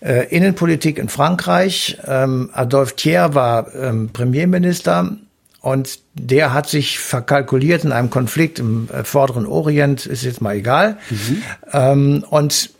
[0.00, 1.98] äh, Innenpolitik in Frankreich.
[2.04, 5.18] Ähm, Adolphe Thiers war ähm, Premierminister.
[5.60, 10.56] Und der hat sich verkalkuliert in einem Konflikt im äh, vorderen Orient, ist jetzt mal
[10.56, 10.96] egal.
[11.08, 11.42] Mhm.
[11.72, 12.70] Ähm, und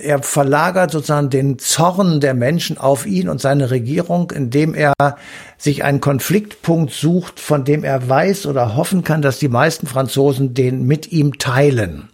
[0.00, 4.94] er verlagert sozusagen den Zorn der Menschen auf ihn und seine Regierung, indem er
[5.56, 10.54] sich einen Konfliktpunkt sucht, von dem er weiß oder hoffen kann, dass die meisten Franzosen
[10.54, 12.08] den mit ihm teilen.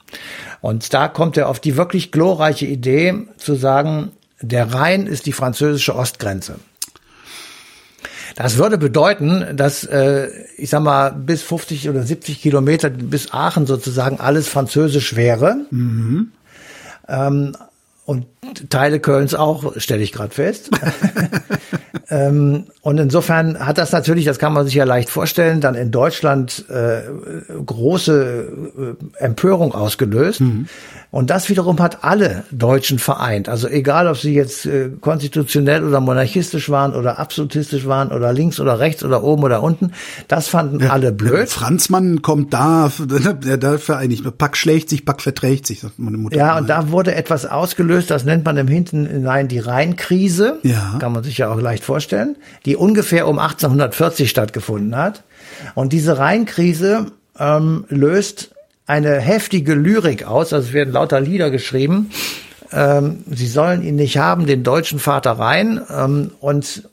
[0.61, 5.33] Und da kommt er auf die wirklich glorreiche Idee zu sagen, der Rhein ist die
[5.33, 6.57] französische Ostgrenze.
[8.37, 13.67] Das würde bedeuten, dass, äh, ich sag mal, bis 50 oder 70 Kilometer bis Aachen
[13.67, 15.67] sozusagen alles französisch wäre.
[15.71, 16.31] Mhm.
[17.09, 17.57] Ähm,
[18.05, 18.27] und
[18.71, 20.71] Teile Kölns auch, stelle ich gerade fest.
[22.11, 25.91] ähm, und insofern hat das natürlich, das kann man sich ja leicht vorstellen, dann in
[25.91, 27.03] Deutschland äh,
[27.65, 30.41] große äh, Empörung ausgelöst.
[30.41, 30.67] Mhm.
[31.11, 33.49] Und das wiederum hat alle Deutschen vereint.
[33.49, 38.61] Also egal, ob sie jetzt äh, konstitutionell oder monarchistisch waren oder absolutistisch waren oder links
[38.61, 39.93] oder rechts oder oben oder unten,
[40.29, 41.49] das fanden ja, alle blöd.
[41.49, 44.25] Franzmann kommt da, der da vereinigt.
[44.37, 46.37] Pack schlägt sich, Pack verträgt sich, sagt meine Mutter.
[46.37, 50.59] Ja, und da wurde etwas ausgelöst, das nennt man im Hinten hinein die Rheinkrise.
[50.63, 50.97] Ja.
[50.99, 55.25] Kann man sich ja auch leicht vorstellen, die ungefähr um 1840 stattgefunden hat.
[55.75, 57.07] Und diese Rheinkrise
[57.39, 58.55] ähm, löst
[58.87, 62.11] eine heftige Lyrik aus, also es werden lauter Lieder geschrieben.
[62.73, 65.81] Ähm, sie sollen ihn nicht haben, den deutschen Vater rein.
[65.91, 66.89] Ähm, und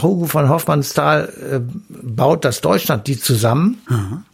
[0.00, 3.80] Hugo von Hoffmannsthal äh, baut das Deutschland die zusammen.
[3.88, 4.24] Mhm.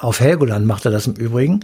[0.00, 1.60] Auf Helgoland macht er das im Übrigen.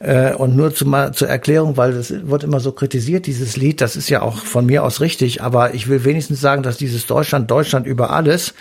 [0.00, 3.80] Äh, und nur zu, mal, zur Erklärung, weil das wird immer so kritisiert, dieses Lied,
[3.80, 7.06] das ist ja auch von mir aus richtig, aber ich will wenigstens sagen, dass dieses
[7.06, 8.54] Deutschland, Deutschland über alles,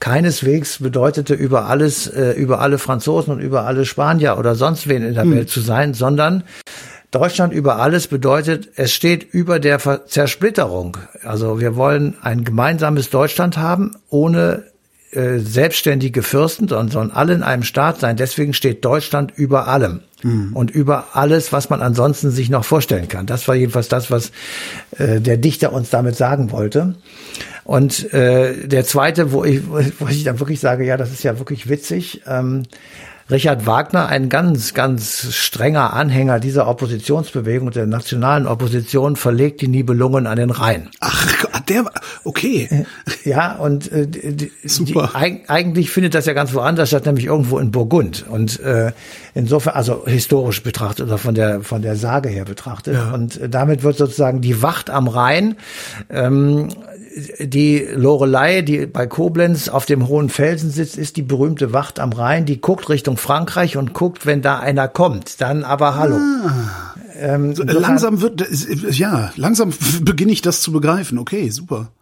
[0.00, 5.02] keineswegs bedeutete über alles, äh, über alle Franzosen und über alle Spanier oder sonst wen
[5.02, 5.34] in der hm.
[5.34, 6.44] Welt zu sein, sondern
[7.10, 10.98] Deutschland über alles bedeutet, es steht über der Zersplitterung.
[11.24, 14.64] Also wir wollen ein gemeinsames Deutschland haben, ohne
[15.12, 18.16] äh, selbstständige Fürsten, sondern sollen alle in einem Staat sein.
[18.16, 20.54] Deswegen steht Deutschland über allem mhm.
[20.54, 23.26] und über alles, was man ansonsten sich noch vorstellen kann.
[23.26, 24.32] Das war jedenfalls das, was
[24.98, 26.94] äh, der Dichter uns damit sagen wollte.
[27.64, 31.38] Und äh, der zweite, wo ich, wo ich dann wirklich sage, ja, das ist ja
[31.38, 32.22] wirklich witzig.
[32.26, 32.64] Ähm,
[33.30, 40.26] Richard Wagner, ein ganz, ganz strenger Anhänger dieser Oppositionsbewegung, der nationalen Opposition, verlegt die Nibelungen
[40.26, 40.88] an den Rhein.
[41.00, 41.84] Ach, der,
[42.24, 42.86] okay.
[43.24, 45.10] Ja, und äh, die, Super.
[45.14, 48.24] Die, eigentlich findet das ja ganz woanders statt, nämlich irgendwo in Burgund.
[48.28, 48.92] Und äh,
[49.34, 52.94] insofern, also historisch betrachtet oder von der von der Sage her betrachtet.
[52.94, 53.12] Ja.
[53.12, 55.56] Und äh, damit wird sozusagen die Wacht am Rhein
[56.10, 56.68] ähm,
[57.40, 62.12] die Lorelei, die bei Koblenz auf dem hohen Felsen sitzt, ist die berühmte Wacht am
[62.12, 62.44] Rhein.
[62.44, 66.16] Die guckt Richtung Frankreich und guckt, wenn da einer kommt, dann aber Hallo.
[66.16, 66.87] Ah.
[67.18, 68.46] Ähm, so, langsam wird,
[68.96, 71.18] ja, langsam beginne ich das zu begreifen.
[71.18, 71.92] Okay, super.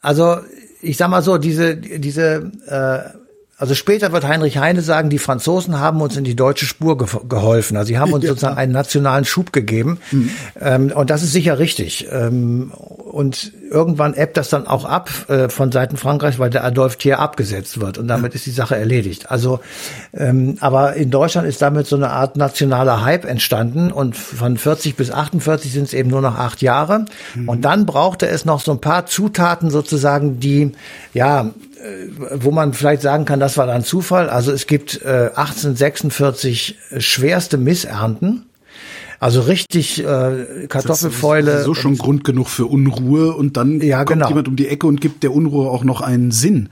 [0.00, 0.38] Also
[0.80, 3.18] ich sag mal so, diese diese äh,
[3.60, 7.06] also später wird Heinrich Heine sagen, die Franzosen haben uns in die deutsche Spur ge
[7.28, 7.76] geholfen.
[7.76, 8.30] Also sie haben uns ja.
[8.30, 9.98] sozusagen einen nationalen Schub gegeben.
[10.12, 10.30] Mhm.
[10.58, 12.08] Ähm, und das ist sicher richtig.
[12.10, 16.96] Ähm, und irgendwann ebbt das dann auch ab äh, von Seiten Frankreichs, weil der Adolf
[16.96, 17.98] Thier abgesetzt wird.
[17.98, 18.36] Und damit ja.
[18.36, 19.30] ist die Sache erledigt.
[19.30, 19.60] Also,
[20.14, 23.92] ähm, aber in Deutschland ist damit so eine Art nationaler Hype entstanden.
[23.92, 27.04] Und von 40 bis 48 sind es eben nur noch acht Jahre.
[27.34, 27.48] Mhm.
[27.50, 30.72] Und dann brauchte es noch so ein paar Zutaten sozusagen, die,
[31.12, 31.50] ja,
[32.34, 34.28] wo man vielleicht sagen kann, das war dann Zufall.
[34.28, 38.46] Also es gibt äh, 1846 schwerste Missernten.
[39.18, 41.50] Also richtig äh, Kartoffelfäule.
[41.50, 44.28] Das ist so schon Grund genug für Unruhe und dann ja, kommt genau.
[44.28, 46.70] jemand um die Ecke und gibt der Unruhe auch noch einen Sinn.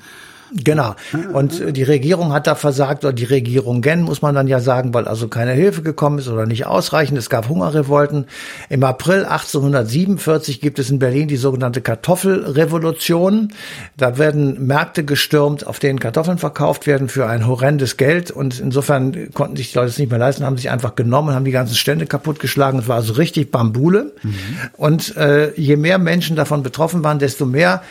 [0.52, 0.94] Genau.
[1.32, 5.06] Und die Regierung hat da versagt, oder die Regierungen, muss man dann ja sagen, weil
[5.06, 7.18] also keine Hilfe gekommen ist oder nicht ausreichend.
[7.18, 8.26] Es gab Hungerrevolten.
[8.68, 13.52] Im April 1847 gibt es in Berlin die sogenannte Kartoffelrevolution.
[13.96, 18.30] Da werden Märkte gestürmt, auf denen Kartoffeln verkauft werden für ein horrendes Geld.
[18.30, 21.44] Und insofern konnten sich die Leute es nicht mehr leisten, haben sich einfach genommen, haben
[21.44, 22.80] die ganzen Stände kaputtgeschlagen.
[22.80, 24.12] Es war also richtig Bambule.
[24.22, 24.34] Mhm.
[24.76, 27.82] Und äh, je mehr Menschen davon betroffen waren, desto mehr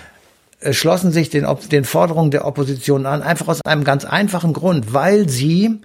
[0.71, 5.29] schlossen sich den, den Forderungen der Opposition an, einfach aus einem ganz einfachen Grund, weil
[5.29, 5.79] sie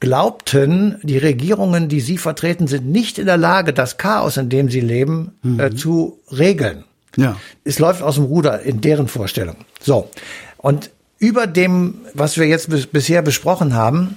[0.00, 4.70] glaubten, die Regierungen, die sie vertreten, sind nicht in der Lage, das Chaos, in dem
[4.70, 5.60] sie leben, mhm.
[5.60, 6.84] äh, zu regeln.
[7.16, 7.36] Ja.
[7.64, 9.56] Es läuft aus dem Ruder in deren Vorstellung.
[9.80, 10.10] So.
[10.56, 14.16] Und über dem, was wir jetzt bis, bisher besprochen haben,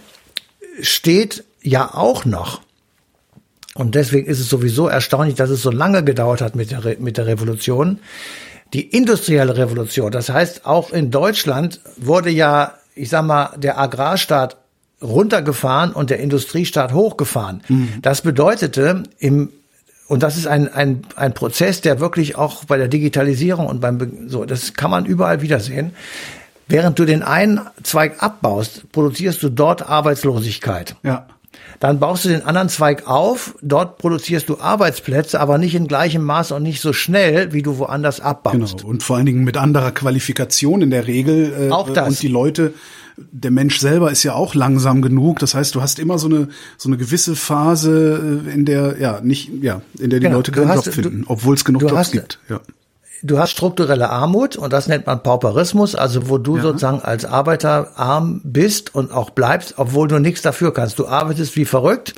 [0.81, 2.61] steht ja auch noch,
[3.75, 6.97] und deswegen ist es sowieso erstaunlich, dass es so lange gedauert hat mit der, Re
[6.99, 7.99] mit der Revolution,
[8.73, 10.11] die industrielle Revolution.
[10.11, 14.57] Das heißt, auch in Deutschland wurde ja, ich sag mal, der Agrarstaat
[15.01, 17.61] runtergefahren und der Industriestaat hochgefahren.
[17.67, 17.93] Mhm.
[18.01, 19.49] Das bedeutete im
[20.07, 24.29] und das ist ein, ein, ein Prozess, der wirklich auch bei der Digitalisierung und beim,
[24.29, 25.91] so, das kann man überall wiedersehen.
[26.69, 30.95] Während du den einen Zweig abbaust, produzierst du dort Arbeitslosigkeit.
[31.03, 31.27] Ja.
[31.79, 36.23] Dann baust du den anderen Zweig auf, dort produzierst du Arbeitsplätze, aber nicht in gleichem
[36.23, 38.79] Maß und nicht so schnell, wie du woanders abbaust.
[38.79, 38.89] Genau.
[38.89, 41.67] Und vor allen Dingen mit anderer Qualifikation in der Regel.
[41.69, 42.07] Äh, auch das.
[42.07, 42.73] Und die Leute,
[43.17, 45.39] der Mensch selber ist ja auch langsam genug.
[45.39, 49.21] Das heißt, du hast immer so eine so eine gewisse Phase, äh, in der ja
[49.21, 50.37] nicht ja in der die genau.
[50.37, 52.39] Leute keinen hast, Job finden, obwohl es genug Jobs hast, gibt.
[52.49, 52.59] Ja
[53.23, 56.63] du hast strukturelle Armut und das nennt man Pauperismus, also wo du ja.
[56.63, 60.99] sozusagen als Arbeiter arm bist und auch bleibst, obwohl du nichts dafür kannst.
[60.99, 62.15] Du arbeitest wie verrückt.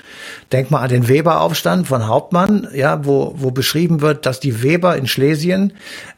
[0.51, 4.97] Denk mal an den Weberaufstand von Hauptmann, ja, wo, wo beschrieben wird, dass die Weber
[4.97, 5.73] in Schlesien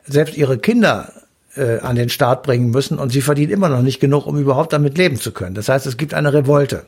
[0.06, 1.14] selbst ihre Kinder
[1.56, 4.72] äh, an den Start bringen müssen und sie verdienen immer noch nicht genug, um überhaupt
[4.72, 5.54] damit leben zu können.
[5.54, 6.84] Das heißt, es gibt eine Revolte.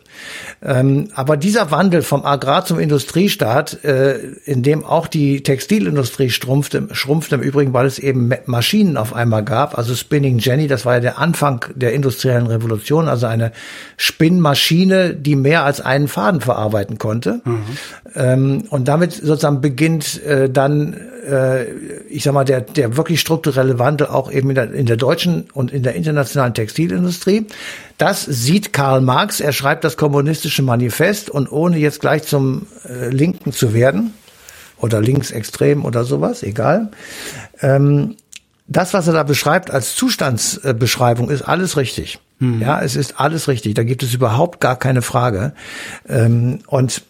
[0.61, 6.87] Ähm, aber dieser Wandel vom Agrar zum Industriestaat, äh, in dem auch die Textilindustrie schrumpfte,
[6.93, 10.95] schrumpfte im Übrigen, weil es eben Maschinen auf einmal gab, also Spinning Jenny, das war
[10.95, 13.51] ja der Anfang der industriellen Revolution, also eine
[13.97, 17.41] Spinnmaschine, die mehr als einen Faden verarbeiten konnte.
[17.43, 17.63] Mhm.
[18.15, 20.93] Ähm, und damit sozusagen beginnt äh, dann,
[21.27, 21.65] äh,
[22.09, 25.49] ich sag mal, der, der wirklich strukturelle Wandel auch eben in der, in der deutschen
[25.53, 27.47] und in der internationalen Textilindustrie.
[27.97, 29.39] Das sieht Karl Marx.
[29.39, 34.13] Er schreibt das kommunistische Manifest und ohne jetzt gleich zum äh, Linken zu werden
[34.77, 36.91] oder linksextrem oder sowas, egal.
[37.61, 38.15] Ähm,
[38.67, 42.19] das, was er da beschreibt als Zustandsbeschreibung, ist alles richtig.
[42.39, 42.61] Hm.
[42.61, 43.73] Ja, es ist alles richtig.
[43.73, 45.53] Da gibt es überhaupt gar keine Frage.
[46.07, 47.03] Ähm, und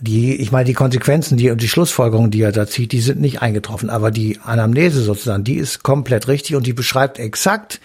[0.00, 3.20] die, ich meine, die Konsequenzen, die und die Schlussfolgerungen, die er da zieht, die sind
[3.20, 3.90] nicht eingetroffen.
[3.90, 7.80] Aber die Anamnese sozusagen, die ist komplett richtig und die beschreibt exakt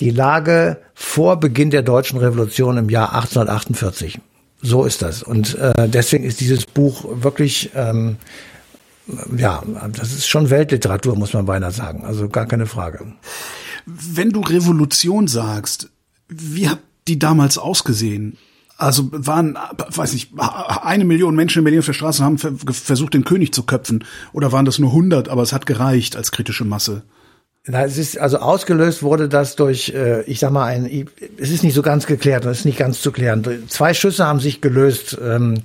[0.00, 4.20] die Lage vor Beginn der deutschen Revolution im Jahr 1848.
[4.60, 5.22] So ist das.
[5.22, 8.16] Und äh, deswegen ist dieses Buch wirklich, ähm,
[9.36, 12.04] ja, das ist schon Weltliteratur, muss man beinahe sagen.
[12.04, 13.12] Also gar keine Frage.
[13.86, 15.88] Wenn du Revolution sagst,
[16.28, 18.36] wie hat die damals ausgesehen?
[18.78, 23.24] Also waren, weiß nicht, eine Million Menschen in Berlin auf der Straße haben versucht, den
[23.24, 24.04] König zu köpfen.
[24.32, 27.02] Oder waren das nur 100, aber es hat gereicht als kritische Masse?
[27.66, 31.62] Na, es ist also ausgelöst wurde das durch, äh, ich sag mal, ein, es ist
[31.64, 33.44] nicht so ganz geklärt, es ist nicht ganz zu klären.
[33.68, 35.62] Zwei Schüsse haben sich gelöst ähm,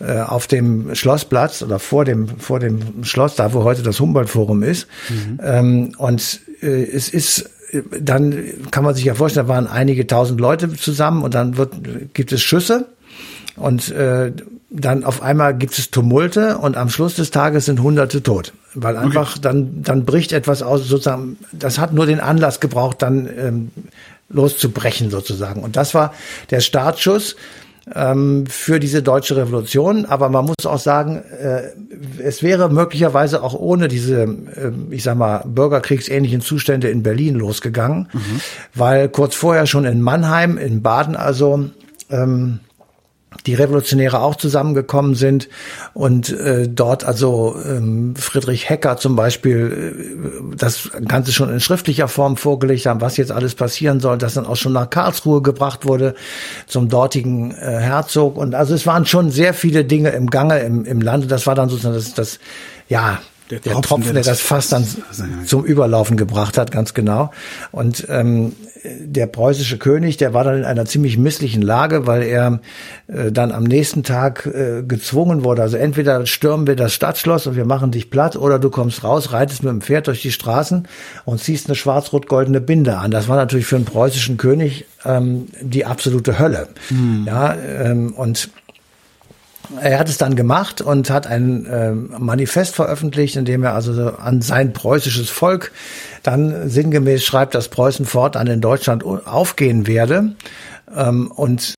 [0.00, 4.62] äh, auf dem Schlossplatz oder vor dem vor dem Schloss, da wo heute das Humboldt-Forum
[4.62, 4.86] ist.
[5.10, 5.40] Mhm.
[5.42, 10.40] Ähm, und äh, es ist dann kann man sich ja vorstellen, da waren einige tausend
[10.40, 11.72] Leute zusammen und dann wird,
[12.14, 12.86] gibt es Schüsse
[13.56, 14.32] und äh,
[14.70, 18.96] dann auf einmal gibt es Tumulte und am Schluss des Tages sind Hunderte tot, weil
[18.96, 19.40] einfach okay.
[19.42, 21.38] dann dann bricht etwas aus sozusagen.
[21.52, 23.70] Das hat nur den Anlass gebraucht, dann ähm,
[24.28, 26.14] loszubrechen sozusagen und das war
[26.50, 27.36] der Startschuss
[27.94, 30.04] ähm, für diese deutsche Revolution.
[30.04, 31.70] Aber man muss auch sagen, äh,
[32.22, 38.08] es wäre möglicherweise auch ohne diese, äh, ich sag mal, bürgerkriegsähnlichen Zustände in Berlin losgegangen,
[38.12, 38.40] mhm.
[38.74, 41.70] weil kurz vorher schon in Mannheim, in Baden also,
[42.10, 42.60] ähm,
[43.46, 45.48] die Revolutionäre auch zusammengekommen sind
[45.94, 52.08] und äh, dort also ähm, Friedrich Hecker zum Beispiel äh, das Ganze schon in schriftlicher
[52.08, 55.86] Form vorgelegt haben, was jetzt alles passieren soll, das dann auch schon nach Karlsruhe gebracht
[55.86, 56.14] wurde
[56.66, 60.84] zum dortigen äh, Herzog und also es waren schon sehr viele Dinge im Gange im,
[60.84, 61.26] im Lande.
[61.26, 62.38] Das war dann sozusagen das, das
[62.88, 63.18] ja
[63.52, 64.86] der, der Tropfen, Tropfen, der, das Fass dann
[65.46, 67.30] zum Überlaufen gebracht hat, ganz genau.
[67.70, 68.52] Und ähm,
[68.84, 72.60] der preußische König, der war dann in einer ziemlich misslichen Lage, weil er
[73.08, 75.62] äh, dann am nächsten Tag äh, gezwungen wurde.
[75.62, 79.32] Also entweder stürmen wir das Stadtschloss und wir machen dich platt, oder du kommst raus,
[79.32, 80.88] reitest mit dem Pferd durch die Straßen
[81.26, 83.10] und ziehst eine schwarz-rot-goldene Binde an.
[83.10, 86.68] Das war natürlich für einen preußischen König ähm, die absolute Hölle.
[86.88, 87.24] Mhm.
[87.26, 88.48] Ja, ähm, und
[89.80, 94.14] er hat es dann gemacht und hat ein äh, Manifest veröffentlicht, in dem er also
[94.16, 95.72] an sein preußisches Volk
[96.22, 100.34] dann sinngemäß schreibt, dass Preußen fortan in Deutschland aufgehen werde.
[100.94, 101.74] Ähm, und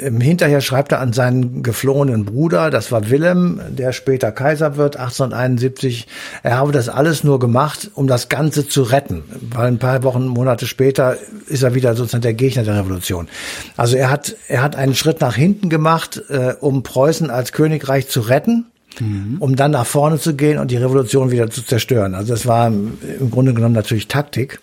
[0.00, 6.06] Hinterher schreibt er an seinen geflohenen Bruder, das war Willem, der später Kaiser wird, 1871.
[6.42, 9.22] Er habe das alles nur gemacht, um das Ganze zu retten,
[9.54, 11.16] weil ein paar Wochen, Monate später
[11.46, 13.28] ist er wieder sozusagen der Gegner der Revolution.
[13.76, 18.08] Also er hat, er hat einen Schritt nach hinten gemacht, äh, um Preußen als Königreich
[18.08, 18.66] zu retten.
[19.00, 19.38] Mhm.
[19.40, 22.14] um dann nach vorne zu gehen und die Revolution wieder zu zerstören.
[22.14, 24.60] Also das war im Grunde genommen natürlich Taktik.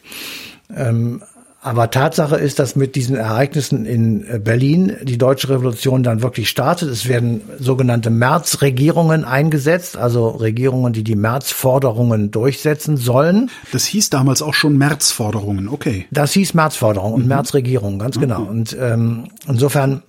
[0.74, 1.22] Ähm,
[1.64, 6.49] aber Tatsache ist, dass mit diesen Ereignissen in äh, Berlin die deutsche Revolution dann wirklich
[6.49, 6.89] startet.
[6.89, 13.51] Es werden sogenannte Märzregierungen eingesetzt, also Regierungen, die die Märzforderungen durchsetzen sollen.
[13.72, 16.07] Das hieß damals auch schon Märzforderungen, okay.
[16.09, 17.28] Das hieß Märzforderungen und mhm.
[17.28, 18.41] Märzregierungen, ganz genau.
[18.41, 18.47] Mhm.
[18.47, 20.01] Und ähm, insofern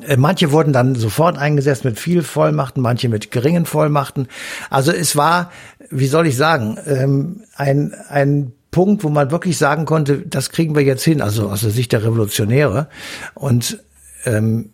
[0.00, 4.28] äh, Manche wurden dann sofort eingesetzt mit viel Vollmachten, manche mit geringen Vollmachten.
[4.70, 5.52] Also es war,
[5.90, 10.74] wie soll ich sagen, ähm, ein, ein Punkt, wo man wirklich sagen konnte, das kriegen
[10.74, 12.88] wir jetzt hin, also aus der Sicht der Revolutionäre.
[13.34, 13.78] Und
[14.24, 14.70] ähm,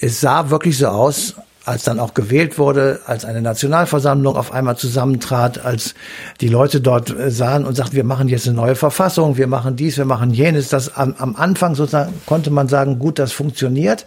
[0.00, 4.76] es sah wirklich so aus, als dann auch gewählt wurde, als eine Nationalversammlung auf einmal
[4.76, 5.94] zusammentrat, als
[6.40, 9.76] die Leute dort äh, sahen und sagten, wir machen jetzt eine neue Verfassung, wir machen
[9.76, 10.68] dies, wir machen jenes.
[10.68, 14.04] Das am, am Anfang sozusagen konnte man sagen, gut, das funktioniert.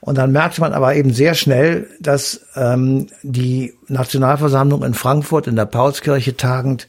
[0.00, 5.56] Und dann merkte man aber eben sehr schnell, dass ähm, die Nationalversammlung in Frankfurt in
[5.56, 6.86] der Paulskirche tagend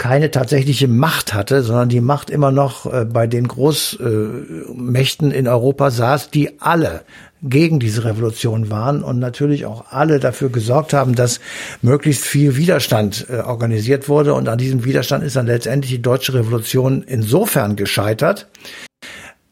[0.00, 5.90] keine tatsächliche Macht hatte, sondern die Macht immer noch äh, bei den Großmächten in Europa
[5.90, 7.02] saß, die alle
[7.42, 11.38] gegen diese Revolution waren und natürlich auch alle dafür gesorgt haben, dass
[11.82, 14.32] möglichst viel Widerstand äh, organisiert wurde.
[14.32, 18.48] Und an diesem Widerstand ist dann letztendlich die deutsche Revolution insofern gescheitert,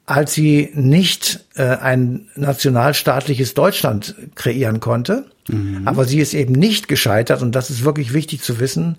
[0.07, 5.27] als sie nicht äh, ein nationalstaatliches Deutschland kreieren konnte.
[5.49, 5.83] Mhm.
[5.85, 8.97] Aber sie ist eben nicht gescheitert, und das ist wirklich wichtig zu wissen,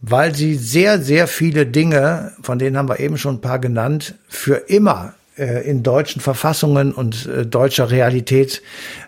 [0.00, 4.14] weil sie sehr, sehr viele Dinge, von denen haben wir eben schon ein paar genannt,
[4.28, 8.62] für immer äh, in deutschen Verfassungen und äh, deutscher Realität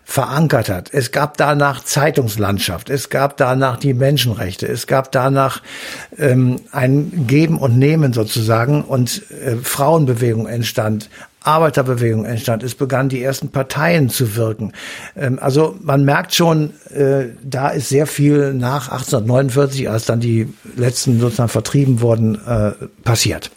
[0.05, 0.93] verankert hat.
[0.93, 5.62] Es gab danach Zeitungslandschaft, es gab danach die Menschenrechte, es gab danach
[6.18, 11.09] ähm, ein Geben und Nehmen sozusagen und äh, Frauenbewegung entstand,
[11.43, 12.62] Arbeiterbewegung entstand.
[12.62, 14.72] Es begannen die ersten Parteien zu wirken.
[15.16, 20.49] Ähm, also man merkt schon, äh, da ist sehr viel nach 1849, als dann die
[20.76, 22.72] letzten sozusagen vertrieben wurden, äh,
[23.05, 23.51] passiert.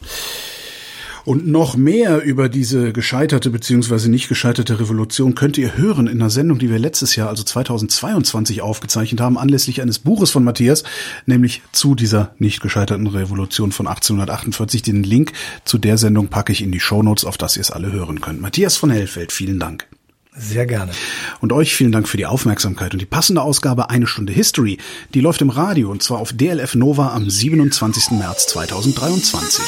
[1.26, 6.30] Und noch mehr über diese gescheiterte beziehungsweise nicht gescheiterte Revolution könnt ihr hören in einer
[6.30, 10.84] Sendung, die wir letztes Jahr, also 2022, aufgezeichnet haben, anlässlich eines Buches von Matthias,
[11.26, 14.82] nämlich zu dieser nicht gescheiterten Revolution von 1848.
[14.82, 17.92] Den Link zu der Sendung packe ich in die Shownotes, auf das ihr es alle
[17.92, 18.42] hören könnt.
[18.42, 19.88] Matthias von Hellfeld, vielen Dank.
[20.34, 20.94] Sehr gerne.
[21.42, 24.78] Und euch vielen Dank für die Aufmerksamkeit und die passende Ausgabe Eine Stunde History.
[25.14, 28.12] Die läuft im Radio und zwar auf DLF Nova am 27.
[28.12, 29.62] März 2023.